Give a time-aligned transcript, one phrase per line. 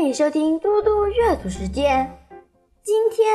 [0.00, 2.18] 欢迎收听嘟嘟阅读时间。
[2.82, 3.28] 今天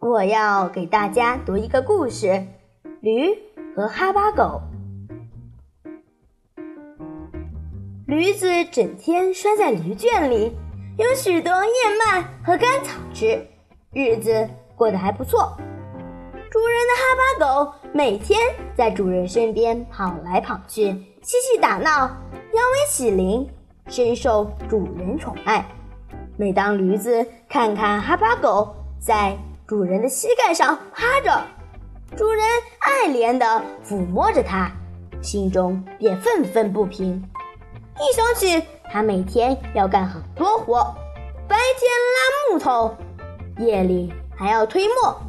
[0.00, 2.44] 我要给大家读一个故事：
[3.00, 3.32] 驴
[3.76, 4.60] 和哈巴狗。
[8.04, 10.56] 驴子整天拴在驴圈里，
[10.98, 11.72] 有许多燕
[12.04, 13.40] 麦和干草吃，
[13.92, 15.56] 日子过得还不错。
[16.50, 18.40] 主人的哈巴狗每天
[18.76, 20.86] 在主人身边跑来跑去，
[21.22, 23.48] 嬉戏打闹，摇尾乞灵，
[23.86, 25.64] 深受主人宠爱。
[26.36, 29.36] 每当驴子看看哈巴狗在
[29.66, 31.42] 主人的膝盖上趴着，
[32.16, 32.44] 主人
[32.80, 34.70] 爱怜地抚摸着它，
[35.20, 37.22] 心中便愤愤不平。
[37.98, 40.82] 一想起他每天要干很多活，
[41.46, 42.96] 白天拉木头，
[43.58, 45.20] 夜里还要推磨。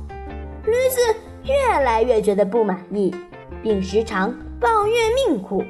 [0.65, 1.01] 驴子
[1.43, 3.13] 越来越觉得不满意，
[3.61, 4.95] 并时常抱怨
[5.27, 5.63] 命苦。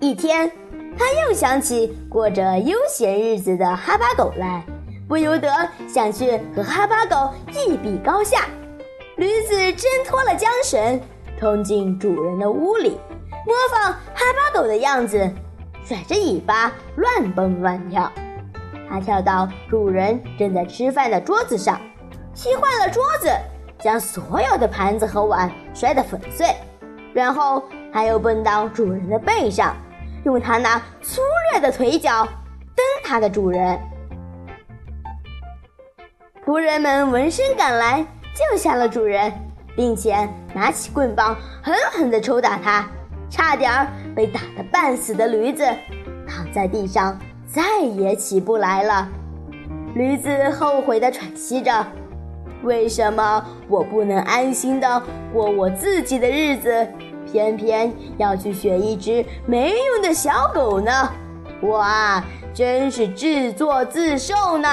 [0.00, 0.52] 一天，
[0.98, 4.64] 他又想起过着悠闲日子的哈巴狗来，
[5.08, 5.50] 不由得
[5.88, 8.46] 想去和哈巴狗一比高下。
[9.16, 11.00] 驴子挣脱了缰绳，
[11.38, 12.98] 冲进主人的屋里，
[13.46, 15.30] 模仿哈巴狗的样子，
[15.84, 18.10] 甩着尾巴乱蹦乱跳。
[18.88, 21.80] 它跳到主人正在吃饭的桌子上。
[22.34, 23.30] 踢坏了桌子，
[23.78, 26.48] 将所有的盘子和碗摔得粉碎，
[27.12, 29.76] 然后它又蹦到主人的背上，
[30.24, 31.20] 用他那粗
[31.52, 32.26] 略的腿脚
[32.74, 33.78] 蹬他的主人。
[36.44, 39.32] 仆人们闻声赶来，救下了主人，
[39.76, 42.86] 并且拿起棍棒狠狠地抽打他，
[43.30, 43.70] 差点
[44.14, 45.64] 被打得半死的驴子
[46.26, 49.08] 躺在地上，再也起不来了。
[49.94, 51.86] 驴子后悔地喘息着。
[52.62, 55.02] 为什么我不能安心的
[55.32, 56.88] 过我自己的日子，
[57.34, 60.92] 偏偏要去选一只没用的小狗呢？
[61.60, 62.24] 我啊，
[62.54, 64.68] 真是自作自受呢！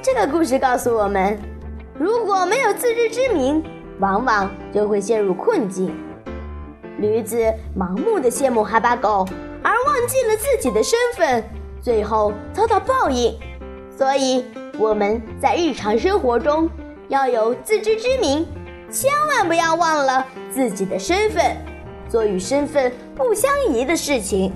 [0.00, 1.38] 这个故事告诉我们，
[1.98, 3.62] 如果没有自知之明，
[3.98, 5.94] 往往就会陷入困境。
[7.00, 7.36] 驴子
[7.78, 9.28] 盲目的羡慕哈巴狗，
[9.62, 11.44] 而忘记了自己的身份。
[11.82, 13.38] 最后遭到报应，
[13.94, 14.42] 所以
[14.78, 16.70] 我们在日常生活中
[17.08, 18.46] 要有自知之明，
[18.90, 21.56] 千万不要忘了自己的身份，
[22.08, 24.52] 做与身份不相宜的事情。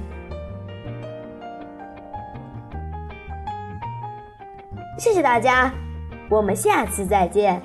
[4.99, 5.73] 谢谢大家，
[6.31, 7.61] 我们下次再见。